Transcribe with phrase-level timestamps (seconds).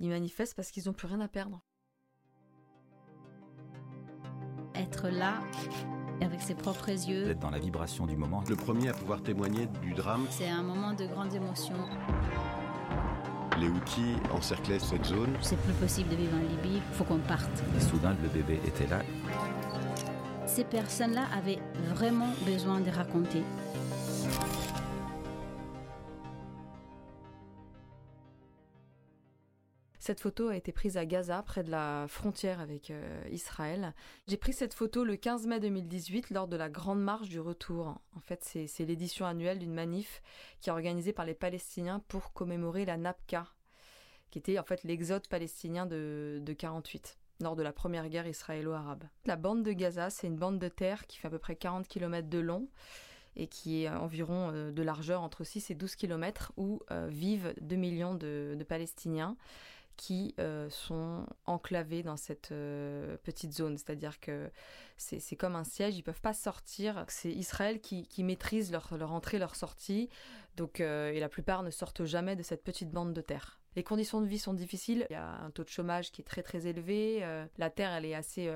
[0.00, 1.60] Ils manifestent parce qu'ils n'ont plus rien à perdre.
[4.74, 5.34] Être là,
[6.20, 8.44] avec ses propres yeux, D'être dans la vibration du moment.
[8.48, 10.26] Le premier à pouvoir témoigner du drame.
[10.30, 11.74] c'est un moment de grande émotion.
[13.58, 15.36] Les Houthis encerclaient cette zone.
[15.40, 17.50] C'est plus possible de vivre en Libye, faut qu'on parte.
[17.76, 19.00] Et soudain, le bébé était là.
[20.46, 21.58] Ces personnes-là avaient
[21.94, 23.42] vraiment besoin de raconter.
[30.08, 33.92] Cette photo a été prise à Gaza, près de la frontière avec euh, Israël.
[34.26, 37.88] J'ai pris cette photo le 15 mai 2018 lors de la Grande Marche du Retour.
[38.16, 40.22] En fait, c'est l'édition annuelle d'une manif
[40.62, 43.48] qui est organisée par les Palestiniens pour commémorer la Napka,
[44.30, 49.04] qui était en fait l'exode palestinien de, de 48 lors de la première guerre israélo-arabe.
[49.26, 51.86] La bande de Gaza, c'est une bande de terre qui fait à peu près 40
[51.86, 52.66] km de long
[53.36, 57.52] et qui est environ euh, de largeur entre 6 et 12 km où euh, vivent
[57.60, 59.36] 2 millions de Palestiniens
[59.98, 63.76] qui euh, sont enclavés dans cette euh, petite zone.
[63.76, 64.48] C'est-à-dire que
[64.96, 67.04] c'est comme un siège, ils peuvent pas sortir.
[67.08, 70.08] C'est Israël qui, maîtrise leur, entrée, leur sortie.
[70.56, 73.60] Donc, euh, et la plupart ne sortent jamais de cette petite bande de terre.
[73.74, 75.04] Les conditions de vie sont difficiles.
[75.10, 77.20] Il y a un taux de chômage qui est très très élevé.
[77.58, 78.50] La terre, elle est assez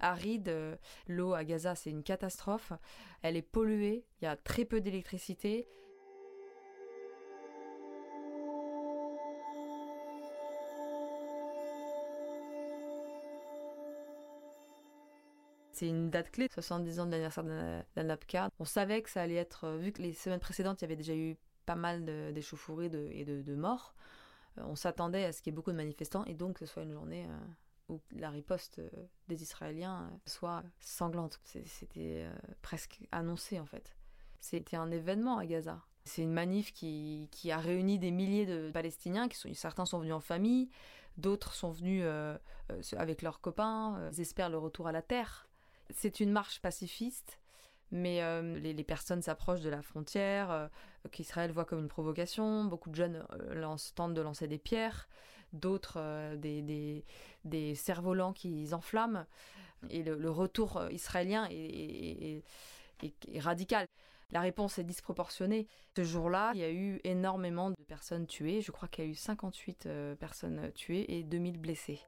[0.00, 0.78] aride.
[1.08, 2.72] L'eau à Gaza, c'est une catastrophe.
[3.22, 4.04] Elle est polluée.
[4.20, 5.66] Il y a très peu d'électricité.
[15.80, 18.50] C'est une date clé, 70 ans de l'anniversaire de la- de la NAPCA.
[18.58, 20.96] On savait que ça allait être, euh, vu que les semaines précédentes, il y avait
[20.96, 23.94] déjà eu pas mal d'échauffourées et de, morts,
[24.58, 26.72] euh, on s'attendait à ce qu'il y ait beaucoup de manifestants et donc que ce
[26.74, 28.78] soit une journée euh, où la riposte
[29.28, 31.40] des Israéliens soit sanglante.
[31.64, 32.26] C'était
[32.60, 33.96] presque annoncé en fait.
[34.38, 35.80] C'était un événement à Gaza.
[36.04, 39.28] C'est une manif qui, a réuni des milliers de Palestiniens.
[39.28, 40.68] Qui certains sont venus en famille,
[41.16, 42.04] d'autres sont venus
[42.98, 44.10] avec leurs copains.
[44.12, 45.49] ils espèrent le retour à la terre.
[45.94, 47.40] C'est une marche pacifiste,
[47.90, 50.68] mais euh, les, personnes s'approchent de la frontière, euh,
[51.10, 52.64] qu'Israël voit comme une provocation.
[52.64, 55.08] Beaucoup de jeunes euh, lancent- tentent de lancer des pierres,
[55.52, 57.04] d'autres des,
[57.44, 59.26] des, cerfs-volants qui enflamment.
[59.88, 62.44] Et le, retour israélien est,
[63.02, 63.86] est- radical.
[64.32, 65.66] La réponse est disproportionnée.
[65.96, 68.60] Ce jour-là, il y a eu énormément de personnes tuées.
[68.60, 72.00] Je crois qu'il y a eu 58 euh, personnes tuées et 2000 blessés.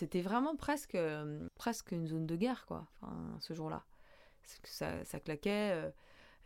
[0.00, 2.86] C'était vraiment presque, euh, presque une zone de guerre, quoi,
[3.38, 3.84] ce jour-là.
[4.64, 5.90] Ça, ça claquait, euh,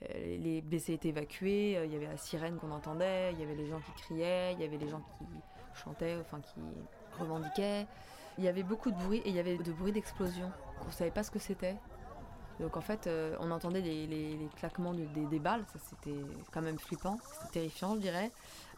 [0.03, 3.54] euh, les blessés étaient évacués, il y avait la sirène qu'on entendait, il y avait
[3.54, 5.25] les gens qui criaient, il y avait les gens qui
[5.84, 6.59] chantaient, enfin qui
[7.20, 7.87] revendiquaient.
[8.38, 10.50] Il y avait beaucoup de bruit et il y avait de bruit d'explosion.
[10.84, 11.76] On savait pas ce que c'était.
[12.60, 16.19] Donc en fait, euh, on entendait les, claquements des, balles, ça c'était
[16.53, 18.31] quand même flippant, c'était terrifiant je dirais.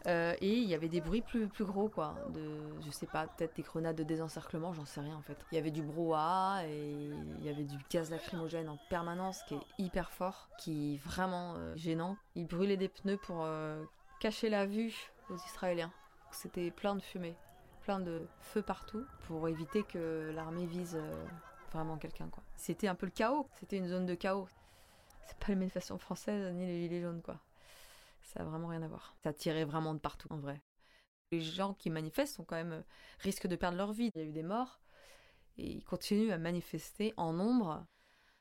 [0.07, 2.49] Euh, et il y avait des bruits plus, plus gros quoi, de,
[2.85, 5.37] je sais pas, peut-être des grenades de désencerclement, j'en sais rien en fait.
[5.51, 9.55] Il y avait du brouhaha et il y avait du gaz lacrymogène en permanence qui
[9.55, 12.17] est hyper fort, qui est vraiment euh, gênant.
[12.35, 13.45] Ils brûlaient des pneus pour
[14.19, 14.93] cacher la vue
[15.29, 15.91] aux Israéliens.
[16.31, 17.35] C'était plein de fumée,
[17.81, 20.97] plein de feu partout pour éviter que l'armée vise
[21.71, 22.43] vraiment quelqu'un quoi.
[22.55, 24.47] C'était un peu le chaos, c'était une zone de chaos.
[25.25, 27.39] C'est pas les manifestations françaises ni les gilets jaunes quoi.
[28.21, 29.15] Ça a vraiment rien à voir.
[29.23, 30.61] Ça tirait vraiment de partout en vrai.
[31.31, 32.81] Les gens qui manifestent sont quand même euh,
[33.19, 34.11] risquent de perdre leur vie.
[34.15, 34.79] Il y a eu des morts
[35.57, 37.85] et ils continuent à manifester en nombre.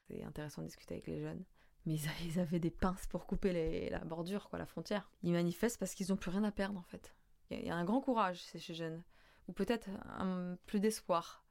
[0.06, 1.44] C'est intéressant de discuter avec les jeunes.
[1.84, 1.94] Mais
[2.24, 5.10] ils avaient des pinces pour couper les- la bordure, quoi, la frontière.
[5.22, 7.14] Ils manifestent parce qu'ils n'ont plus rien à perdre, en fait.
[7.50, 9.02] Il y a- un grand courage chez ces jeunes,
[9.48, 9.88] ou peut-être
[10.18, 11.45] un plus d'espoir.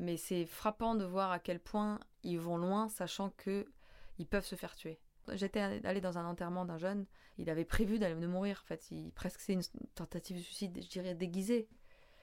[0.00, 3.70] Mais c'est frappant de voir à quel point ils vont loin, sachant que
[4.18, 4.98] ils peuvent se faire tuer.
[5.34, 7.06] J'étais allée dans un enterrement d'un jeune,
[7.36, 8.82] il avait prévu d'aller de mourir, en fait.
[9.14, 9.62] Presque c'est une
[9.94, 11.68] tentative de suicide, je dirais, déguisée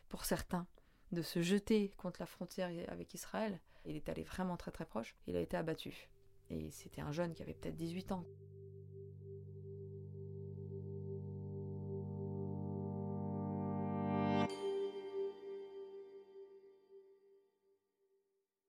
[0.09, 0.65] pour certains,
[1.11, 3.59] de se jeter contre la frontière avec Israël.
[3.85, 6.09] Il est allé vraiment très très proche, il a été abattu.
[6.49, 8.25] Et c'était un jeune qui avait peut-être 18 ans.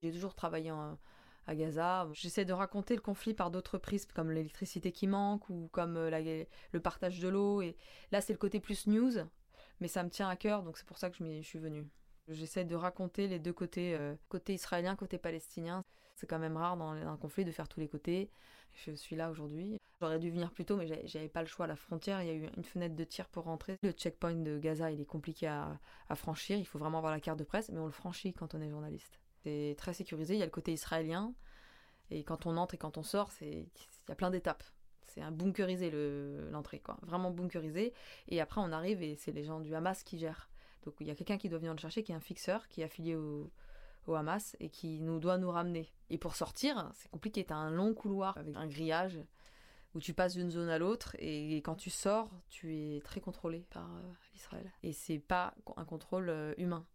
[0.09, 2.09] J'ai toujours travaillé à Gaza.
[2.15, 6.45] J'essaie de raconter le conflit par d'autres prismes, comme l'électricité qui manque ou comme euh,
[6.73, 7.61] le partage de l'eau.
[7.61, 7.77] Et
[8.11, 9.13] là, c'est le côté plus news,
[9.81, 11.87] mais ça me tient à cœur, donc c'est pour ça que je, suis venue.
[12.29, 15.85] J'essaie de raconter les deux côtés, euh, côté israélien, côté palestinien.
[16.17, 18.31] C'est quand même rare dans un conflit de faire tous les côtés.
[18.73, 19.79] Je suis là aujourd'hui.
[20.01, 21.67] J'aurais dû venir plus tôt, mais j'avais pas le choix.
[21.67, 23.77] À la frontière, il y a eu une fenêtre de tir pour rentrer.
[23.83, 25.79] Le checkpoint de Gaza, il est compliqué à
[26.15, 26.57] franchir.
[26.57, 28.71] Il faut vraiment avoir la carte de presse, mais on le franchit quand on est
[28.71, 29.21] journaliste.
[29.43, 30.35] C'est très sécurisé.
[30.35, 31.35] Il y a le côté israélien.
[32.11, 33.67] Et quand on entre et quand on sort, il
[34.09, 34.65] y a plein d'étapes.
[35.05, 35.91] C'est un bunkerisé
[36.51, 36.99] l'entrée, quoi.
[37.03, 37.93] Vraiment bunkerisé.
[38.29, 40.49] Et après, on arrive et c'est les gens du Hamas qui gèrent.
[40.85, 42.81] Donc il y a quelqu'un qui doit venir le chercher, qui est un fixeur, qui
[42.81, 43.51] est affilié au,
[44.15, 45.93] Hamas et qui nous doit nous ramener.
[46.09, 47.45] Et pour sortir, c'est compliqué.
[47.45, 49.21] Tu as un long couloir avec un grillage
[49.95, 53.67] où tu passes d'une zone à l'autre et quand tu sors, tu es très contrôlé
[53.69, 54.73] par euh, Israël.
[54.83, 56.87] Et c'est pas un contrôle euh, humain.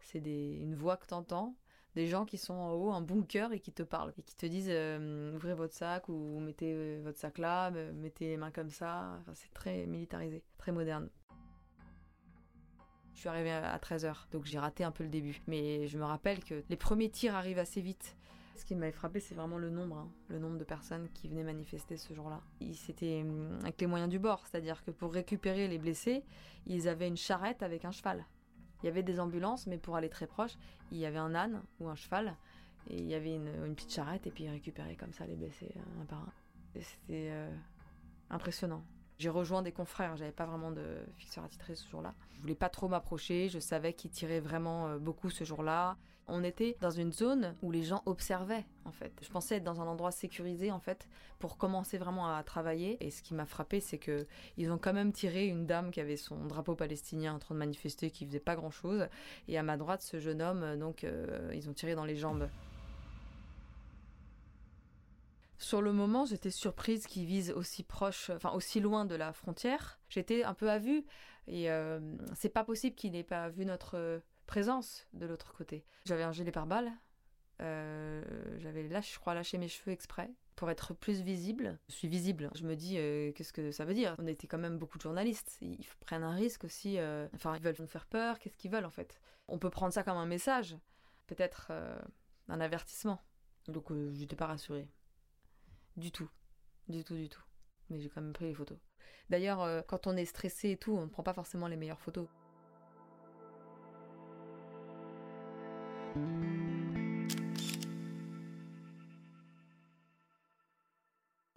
[0.00, 1.54] C'est une voix que tu entends,
[1.94, 4.46] des gens qui sont en haut, un bunker et qui te parlent et qui te
[4.46, 9.20] disent euh, ouvrez votre sac ou mettez votre sac là, mettez les mains comme ça.
[9.34, 11.08] c'est très militarisé, très moderne.
[13.14, 15.40] Je suis arrivée à 13h, donc j'ai raté un peu le début.
[15.46, 18.16] Mais je me rappelle que les premiers tirs arrivent assez vite.
[18.56, 20.10] Ce qui m'avait frappé, c'est vraiment le nombre, hein.
[20.28, 22.40] le nombre de personnes qui venaient manifester ce jour-là.
[22.74, 26.24] C'était hum, avec les moyens du bord, c'est-à-dire que pour récupérer les blessés,
[26.66, 28.24] ils avaient une charrette avec un cheval.
[28.82, 30.56] Il y avait des ambulances, mais pour aller très proche,
[30.90, 32.34] il y avait un âne ou un cheval,
[32.90, 35.72] et il y avait une, petite charrette, et puis ils récupéraient comme ça les blessés
[36.00, 36.32] un par un.
[36.74, 37.54] C'était euh,
[38.30, 38.82] impressionnant.
[39.18, 42.14] J'ai rejoint des confrères, j'avais pas vraiment de fixeur attitré ce jour-là.
[42.34, 45.96] Je voulais pas trop m'approcher, je savais qu'ils tiraient vraiment euh, beaucoup ce jour-là.
[46.28, 49.12] On était dans une zone où les gens observaient en fait.
[49.22, 51.08] Je pensais être dans un endroit sécurisé en fait
[51.38, 53.04] pour commencer vraiment à travailler.
[53.04, 54.26] Et ce qui m'a frappé, c'est que
[54.56, 57.58] ils ont quand même tiré une dame qui avait son drapeau palestinien en train de
[57.58, 59.08] manifester, qui faisait pas grand-chose.
[59.48, 62.16] Et à ma droite, ce jeune homme, euh, donc euh, ils ont tiré dans les
[62.16, 62.48] jambes.
[65.58, 70.00] Sur le moment, j'étais surprise qu'ils visent aussi proche, enfin aussi loin de la frontière.
[70.08, 71.04] J'étais un peu à vue
[71.46, 72.00] et euh,
[72.34, 75.82] c'est pas possible qu'ils n'aient pas vu notre présence de l'autre côté.
[76.04, 76.92] J'avais un gilet pare-balles.
[77.62, 78.22] Euh,
[78.58, 81.78] j'avais lâché, je crois, lâché mes cheveux exprès pour être plus visible.
[81.88, 82.50] Je suis visible.
[82.54, 84.14] Je me dis, euh, qu'est-ce que ça veut dire?
[84.18, 85.56] On était quand même beaucoup de journalistes.
[85.62, 86.98] Ils prennent un risque aussi.
[87.34, 88.38] enfin, ils veulent nous faire peur.
[88.38, 89.22] Qu'est-ce qu'ils veulent en fait?
[89.48, 90.76] On peut prendre ça comme un message,
[91.28, 91.72] peut-être
[92.48, 93.22] un avertissement.
[93.68, 94.86] Donc, je n'étais pas rassurée.
[95.96, 96.28] Du tout.
[96.88, 97.42] Du tout, du tout.
[97.88, 98.78] Mais j'ai quand même pris les photos.
[99.30, 102.00] D'ailleurs, euh, quand on est stressé et tout, on ne prend pas forcément les meilleures
[102.00, 102.28] photos.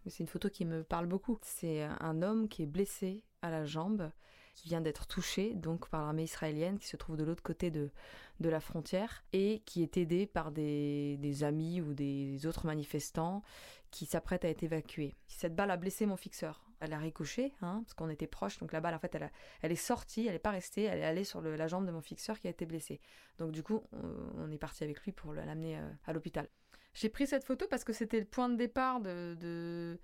[0.07, 1.38] C'est une photo qui me parle beaucoup.
[1.42, 4.12] C'est un homme qui est blessé à la jambe
[4.56, 7.92] qui vient d'être touché donc par l'armée israélienne qui se trouve de l'autre côté de,
[8.40, 13.44] de la frontière et qui est aidé par des, des amis ou des autres manifestants
[13.92, 15.13] qui s'apprêtent à être évacués.
[15.28, 16.62] Cette balle a blessé mon fixeur.
[16.81, 19.31] Elle a ricoché, hein, parce qu'on était proche, donc la balle en fait elle,
[19.62, 22.02] elle est sortie, elle n'est pas restée, elle est allée sur la jambe de mon
[22.02, 23.00] fixeur qui a été blessé.
[23.38, 26.48] Donc du coup on, est parti avec lui pour l'amener euh, à l'hôpital.
[26.94, 29.98] J'ai pris cette photo parce que c'était le point de départ de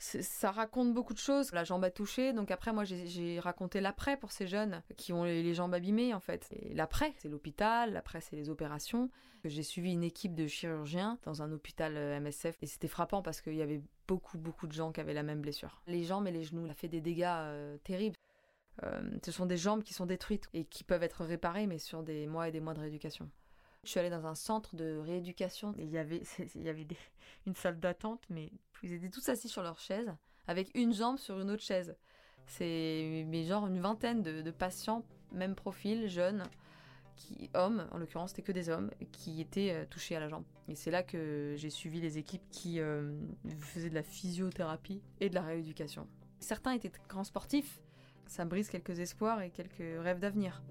[0.00, 1.52] ça raconte beaucoup de choses.
[1.52, 5.24] La jambe a touché, donc après moi j'ai raconté l'après pour ces jeunes qui ont
[5.24, 6.48] les, jambes abîmées en fait.
[6.72, 9.10] L'après, c'est l'hôpital, l'après c'est les opérations.
[9.44, 13.42] J'ai suivi une équipe de chirurgiens dans un hôpital euh, MSF et c'était frappant parce
[13.42, 15.82] qu'il y avait beaucoup beaucoup de gens qui avaient la même blessure.
[15.86, 18.16] Les jambes et les genoux, ça fait des dégâts euh, terribles.
[18.82, 22.02] Euh, ce sont des jambes qui sont détruites et qui peuvent être réparées mais sur
[22.02, 23.30] des mois et des mois de rééducation.
[23.84, 26.22] Je suis allée dans un centre de rééducation et il y avait,
[26.54, 26.86] il y avait
[27.46, 30.12] une salle d'attente, mais ils étaient tous assis sur leur chaise,
[30.46, 31.96] avec une jambe sur une autre chaise.
[32.46, 36.42] C'est mais genre une vingtaine de, patients, même profil, jeunes,
[37.16, 40.44] qui, hommes, en l'occurrence c'était que des hommes, qui étaient euh, touchés à la jambe.
[40.68, 43.12] Et c'est là que j'ai suivi les équipes qui euh,
[43.60, 46.08] faisaient de la physiothérapie et de la rééducation.
[46.38, 47.80] Certains étaient grands sportifs,
[48.26, 50.62] ça brise quelques espoirs et quelques rêves d'avenir.